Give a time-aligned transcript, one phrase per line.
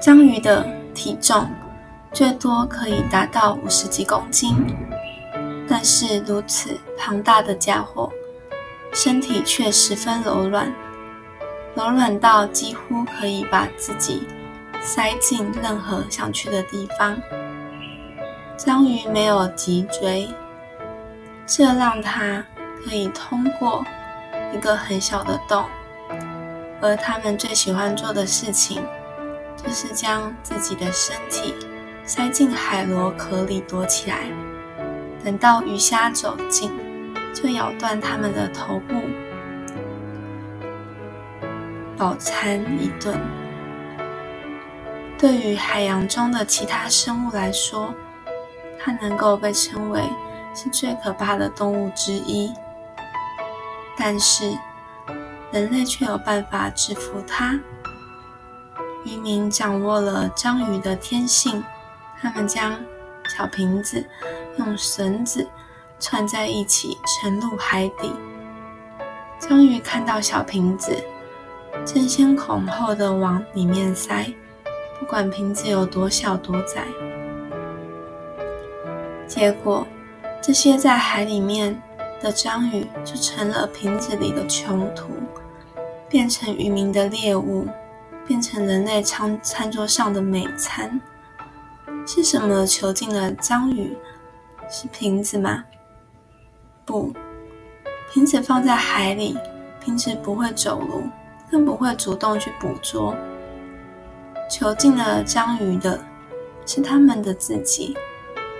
[0.00, 1.48] 章鱼的体重
[2.12, 4.56] 最多可以达到五十几公斤，
[5.68, 8.10] 但是如此庞大的家伙，
[8.92, 10.72] 身体却十分柔软，
[11.74, 14.26] 柔软到几乎可以把自己
[14.80, 17.16] 塞进任何想去的地方。
[18.56, 20.28] 章鱼没有脊椎，
[21.46, 22.44] 这让它
[22.84, 23.84] 可以通过
[24.52, 25.64] 一个很小的洞，
[26.80, 28.82] 而它们最喜欢做的事情。
[29.62, 31.54] 就是将自己的身体
[32.04, 34.20] 塞进海螺壳里躲起来，
[35.22, 36.72] 等到鱼虾走近，
[37.34, 38.94] 就咬断它们的头部，
[41.96, 43.20] 饱餐一顿。
[45.18, 47.94] 对于海洋中的其他生物来说，
[48.82, 50.02] 它能够被称为
[50.54, 52.50] 是最可怕的动物之一，
[53.96, 54.50] 但是
[55.52, 57.60] 人类却有办法制服它。
[59.04, 61.64] 渔民掌握了章鱼的天性，
[62.20, 62.76] 他们将
[63.36, 64.04] 小瓶子
[64.58, 65.46] 用绳子
[65.98, 68.12] 串在一起，沉入海底。
[69.38, 70.94] 章鱼看到小瓶子，
[71.86, 74.34] 争先恐后的往里面塞，
[74.98, 76.84] 不管瓶子有多小多窄。
[79.26, 79.86] 结果，
[80.42, 81.80] 这些在海里面
[82.20, 85.08] 的章鱼就成了瓶子里的穷途，
[86.06, 87.66] 变成渔民的猎物。
[88.26, 91.00] 变成人类餐餐桌上的美餐，
[92.06, 93.96] 是什么囚禁了章鱼？
[94.68, 95.64] 是瓶子吗？
[96.84, 97.12] 不，
[98.12, 99.36] 瓶子放在海里，
[99.84, 101.02] 瓶子不会走路，
[101.50, 103.16] 更不会主动去捕捉。
[104.48, 106.00] 囚禁了章鱼的
[106.66, 107.96] 是他们的自己，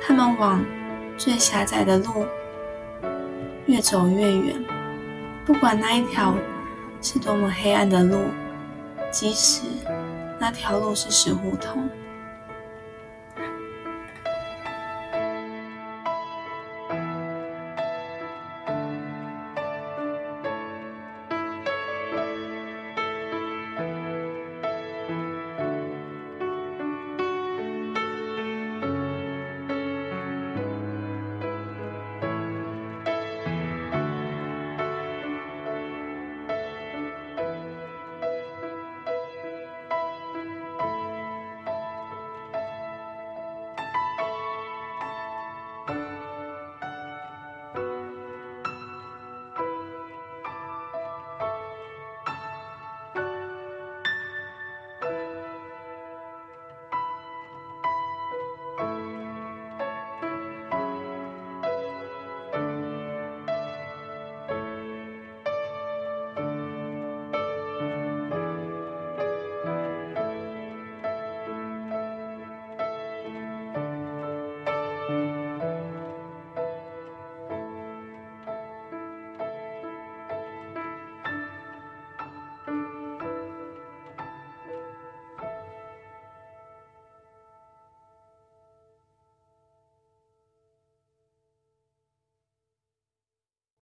[0.00, 0.64] 他们往
[1.16, 2.24] 最狭窄的路
[3.66, 4.64] 越走越远，
[5.44, 6.34] 不管那一条
[7.00, 8.18] 是多么黑暗的路。
[9.18, 9.62] 即使
[10.38, 11.88] 那条路是死胡同。